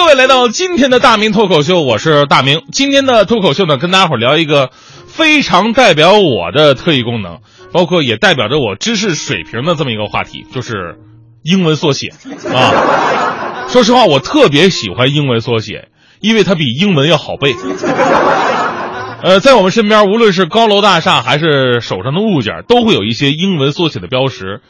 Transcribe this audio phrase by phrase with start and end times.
[0.00, 2.62] 各位来到今天的大明脱口秀，我是大明。
[2.72, 4.70] 今天的脱口秀呢，跟大家伙聊一个
[5.06, 10.96] 非常代表我的特异功能，包括也代表着我知识水平的这么一个话题，就是
[11.42, 12.08] 英文缩写
[12.50, 13.66] 啊。
[13.68, 15.88] 说实话，我特别喜欢英文缩写，
[16.20, 17.54] 因为它比英文要好背。
[19.22, 24.62] 呃，在我们身边，无论是高楼大厦还是手上的物件，都会有一些英文缩写的标识。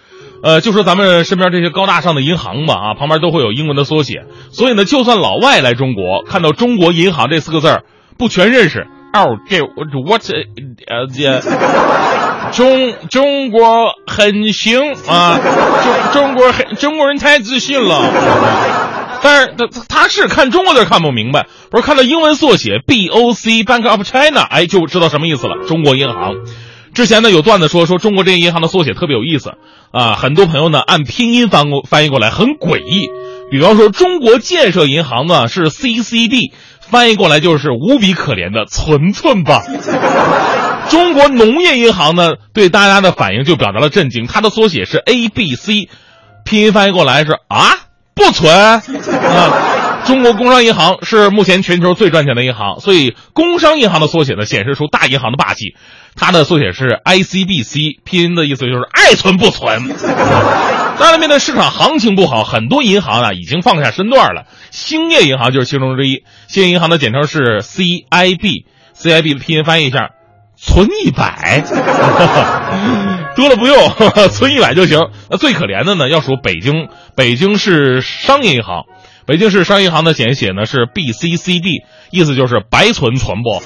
[0.43, 4.25] 呃，就说咱们身边这些高大上的银行吧，啊，旁边都会有英文的缩写。
[4.51, 7.85] 所以呢，就算老外来中国，看到“中国银行”这四个字儿，
[8.19, 8.87] 不全认识。
[9.13, 9.59] 哦，这
[10.07, 10.23] what
[10.87, 11.43] 呃这
[12.53, 15.39] 中中国很行啊，
[15.83, 18.01] 中中国很中国人太自信了。
[19.23, 25.67] 但是他他是看中国字看不明白，不是看到英文缩写 B O C Bank of China，哎，就知道什么意思了。
[25.67, 26.37] 中国银行。
[26.95, 29.53] 之前呢有段子说说中国这些银行的缩写特别有意思
[29.93, 33.09] 啊，很多朋友呢按拼音翻过翻译过来很诡异。
[33.51, 39.63] 比方说中国建设银行呢是 C C B，翻译过来就是无比可怜的存存吧。
[40.89, 45.89] 中国农业银行呢对大家的反应就表达了震惊，它的缩写是 A B C，
[46.45, 47.77] 拼音翻译过来是啊
[48.15, 48.83] 不存啊。
[50.07, 55.75] 中国工商银行是目前全球最赚钱的银行，所以工商银行的缩写呢显示出大银行的霸气。
[56.17, 59.89] 它的缩写是 ICBC，拼音的意思就是爱存不存。
[60.99, 64.47] 当然，面对市场行情不好，很多银行啊已经放下身段了。
[64.71, 66.25] 兴业银行就是其中之一。
[66.49, 70.11] 兴业银行的简称是 CIB，CIB 的拼音翻译一下，
[70.57, 71.63] 存一百，
[73.37, 73.77] 多了不用，
[74.31, 74.99] 存一百就行。
[75.31, 78.85] 那最可怜的呢，要数北京，北京市商业银行。
[79.31, 83.63] 北京市商业银行的简写呢是 BCCB，意思就是白存存不。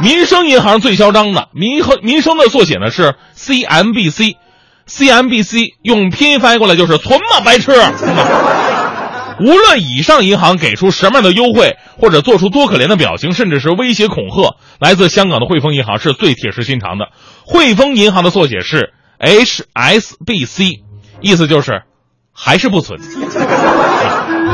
[0.00, 7.72] 民生银行最嚣张的民和民生的缩写呢是 CMBC，CMBC 用拼音翻译过来就是存嘛白痴。
[9.40, 17.08] 无论以上银行给出什么样的优惠，或者做出多可怜的表情，甚至是威胁恐吓，来自香港的汇丰银行是最铁石心肠的。
[17.44, 20.82] 汇丰银行的缩写是 HSBC，
[21.20, 21.82] 意思就是
[22.32, 23.00] 还是不存。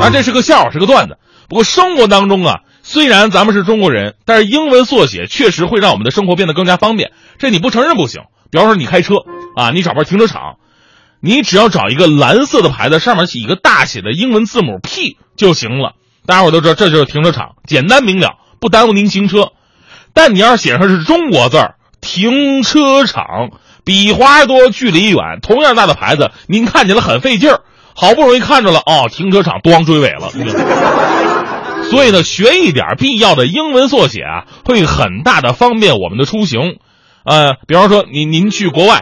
[0.00, 1.18] 啊，这是个笑话，是个段子。
[1.48, 2.60] 不过生活当中啊。
[2.82, 7.12] 虽然咱们是中国人，但是英文缩写确实会让我们的生活变得更加方便。
[7.38, 8.22] 这你不承认不行。
[8.50, 9.16] 比方说你开车
[9.56, 10.56] 啊，你找份停车场，
[11.20, 15.96] 你只要找一个蓝色的牌子，上面写一个大写的英文字母 P 就行了。
[16.24, 19.52] 大家伙都知道这就是停车场，简单明了，不耽误您行车。
[20.14, 23.50] 但你要写上是中国字儿，停车场，
[23.84, 27.60] 笔画多，距离远，同样大的牌子，您看起来很费劲儿。
[28.00, 30.30] 好不容易看着了，哦，停车场，咣追尾了。
[31.90, 36.76] 所以呢，学一点必要的英文缩写啊，会很大的方便我们的出行。
[37.24, 39.00] 呃，比方说，您您去国外，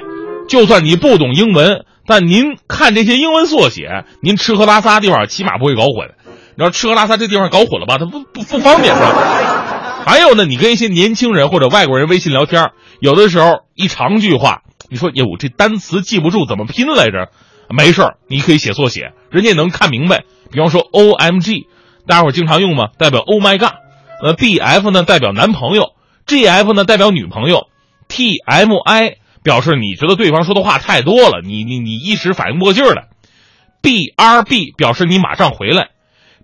[0.49, 6.15] 就算你不懂英文，但您看这些英文缩写，您吃喝拉撒地方起码不会搞混。
[6.57, 8.95] 你要吃喝拉撒这地方搞混了吧，它不不不方便。
[10.07, 12.71] 还有呢，你跟一些年轻人或者外国人微信聊天，
[13.01, 17.29] 有的时候一长句话，你说哟，这单词记不住，怎么拼来着？
[17.69, 20.25] 没事儿你可以写缩写，人家能看明白。
[20.51, 21.67] 比方说，O M G。
[22.09, 22.91] 大家伙经常用吗？
[22.99, 23.73] 代表 Oh my God，
[24.23, 25.95] 呃，B F 呢代表男朋友
[26.25, 27.67] ，G F 呢代表女朋友
[28.07, 33.09] ，T M I 表示你觉得对方说的话太多了，你你你一时反应不过劲儿来
[33.83, 35.89] ，B R B 表示你马上回来，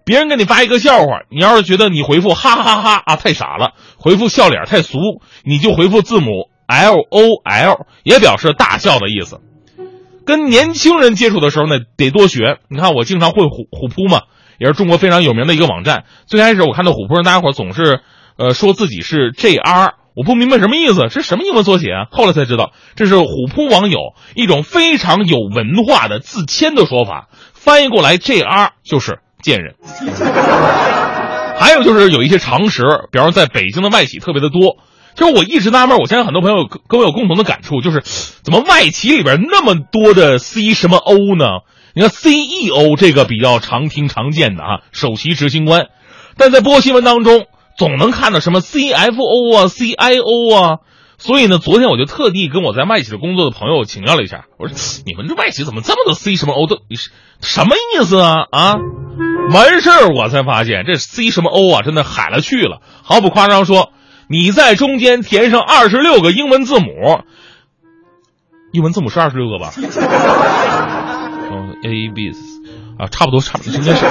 [0.04, 4.98] 别人给你发一个笑话，你要是觉得你回复哈哈哈哈啊太傻了，回复笑脸太俗，
[5.44, 9.40] 你就回复字母 L O L，也表示大笑的意思。
[10.24, 12.58] 跟年轻人接触的时候呢，得多学。
[12.68, 14.22] 你看我经常会虎虎扑嘛。
[14.58, 16.04] 也是中国非常有名的一个网站。
[16.26, 18.00] 最开始我看到虎扑上大家伙总是，
[18.36, 22.06] 呃，说自己是 JR，我不明白什么意思，是什么英文缩写啊？
[22.12, 23.98] 后来才知道，这是虎扑网友
[24.36, 27.28] 一种非常有文化的自谦的说法。
[27.54, 29.74] 翻译过来，JR 就是贱人。
[31.58, 34.76] 还有就是有一些常识，比方说在北京的外企特别的多。
[35.14, 38.02] 其实我一直纳闷，我相信很多朋友跟我有共同的感触，就是
[38.42, 41.44] 怎么外企里边那么多的 C 什么 O 呢？
[41.94, 45.88] 你看 CEO 这个比较常听常见的啊，首席执行官，
[46.38, 50.78] 但在播新闻当中总能看到什么 CFO 啊、CIO 啊，
[51.18, 54.74] 所以呢，昨天我就特地跟我在外企的工作的朋友请教了一下，我说
[55.04, 56.96] 你们这外企怎么这么多 C 什么 O 都你
[57.42, 58.46] 什么意思啊？
[58.50, 58.76] 啊，
[59.52, 63.92] 完事儿我才发现这 C 什么 O 啊，真的海了去了，毫不夸张说，
[64.32, 67.20] 你在中间填上二十六个英文字母，
[68.72, 69.74] 英文字母是二十六个吧
[71.50, 71.76] 嗯？
[71.84, 72.32] A B
[72.98, 74.06] 啊，差不多，差不多应该是。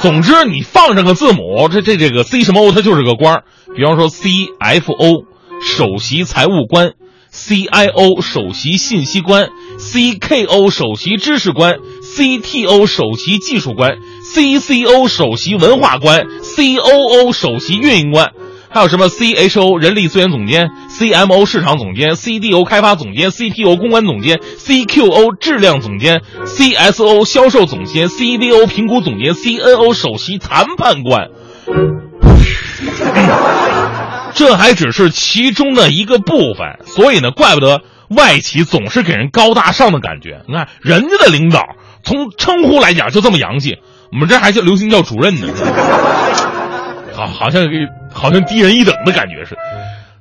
[0.00, 3.44] 总之，你放上个字母，这这这个 C 什么 O，它就是个官儿。
[3.74, 5.24] 比方说 C F O，
[5.60, 6.92] 首席财务官
[7.32, 9.48] ；C I O，首席信息官
[9.78, 13.96] ；C K O，首席知识官；C T O，首席技术官
[14.32, 18.30] CCO 首席文化官，COO 首席运营官。
[18.74, 31.28] 还有什么 CHO 人力资源总监、CMO 市场总监、CDO 开发总监、CTO 公关总监、CQO 质量总监、CSO 销售总监、CDO 评估总监、CNO 首席谈判官。
[34.34, 40.40] 这还只是其中的一个部分，所以呢，怪不得外企总是给人高大上的感觉。
[40.48, 41.62] 你看人家的领导，
[42.02, 43.76] 从称呼来讲就这么洋气，
[44.10, 45.46] 我们这还叫流行叫主任呢。
[47.14, 47.76] 好，好像给
[48.24, 49.54] 好像低人一等的感觉是。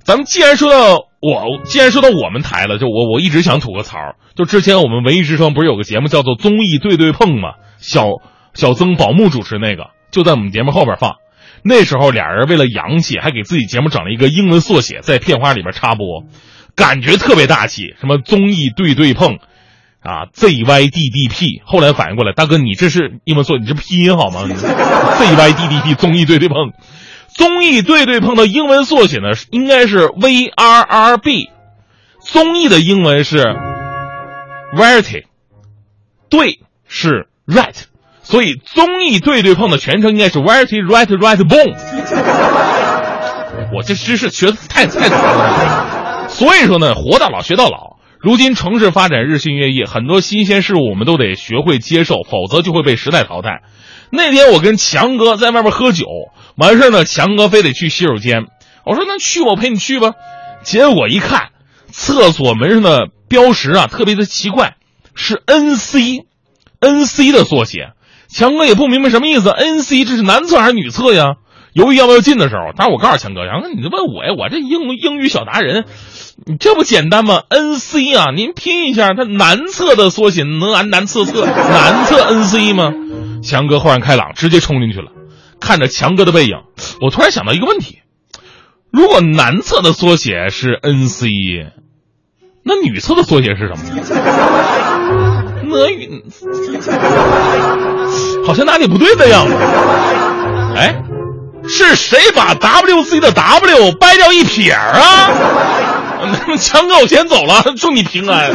[0.03, 3.97] 咱们既然说到我，既然说到我们台了，就我我一直想吐个槽。
[4.35, 7.53] 就之前我们文艺之声不是有个节目叫做综艺对对碰吗？
[7.77, 8.09] 小
[8.53, 11.15] 小曾宝木主持那个，就在我们节目后边放。
[11.63, 16.25] 那时候俩人为了洋气，还给自己节目整了一个英文缩写，在片花里边插播，
[16.75, 17.95] 感觉特别大气。
[18.01, 19.38] 什么综艺对对碰，
[20.01, 21.61] 啊，ZYDDP。
[21.63, 26.73] 后来反应过来，大哥你这是英文缩，你这拼音好吗？ZYDDP 综艺对对碰。
[27.35, 31.50] 综艺对对碰的英文缩写呢，应该是 VRRB。
[32.21, 33.44] 综艺的英文是
[34.75, 35.25] Variety，
[36.30, 37.75] 对是 Right，
[38.21, 41.75] 所以综艺对对碰的全称应该是 Variety Right Right Boom。
[43.75, 47.93] 我这知识学的太太早了，所以说呢，活到老学到老。
[48.24, 53.64] 如今城市发展日新月异，很多新鲜事物我们都得学会接受，否则就会被时代淘汰。
[54.12, 56.06] 那天我跟强哥在外面喝酒。
[56.56, 58.46] 完事呢，强哥非得去洗手间，
[58.86, 60.14] 我说那去吧我陪你去吧。
[60.64, 61.50] 结果一看，
[61.92, 64.78] 厕所门上的标识啊，特别的奇怪，
[65.14, 67.90] 是 N C，N C 的缩写。
[68.30, 71.34] 强哥也不明白什么意思，N C 这是男厕还是女厕呀？
[71.74, 75.86] 犹豫要不要进的时候，但是我告诉强哥，强哥你就问我呀，我这英英语小达人，
[76.35, 82.91] 你这不简单吗？N C 啊，您拼一下，它男厕的缩写能安男厕厕男厕 N C 吗？
[83.44, 85.12] 强哥豁然开朗，直接冲进去了。
[85.59, 86.57] 看着强哥的背影，
[87.01, 88.00] 我突然想到一个问题：
[88.91, 91.27] 如果男厕的缩写是 N C，
[92.63, 93.83] 那女厕的缩写是什么？
[95.65, 96.24] 那语
[98.45, 99.53] 好像哪里不对的样子。
[100.75, 101.03] 哎，
[101.68, 105.29] 是谁把 W C 的 W 掰掉一撇啊？
[106.58, 108.52] 强哥，我先走了，祝你平安。